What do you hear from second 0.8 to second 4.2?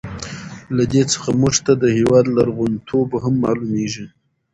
دې څخه موږ ته د هېواد لرغون توب هم معلوميږي.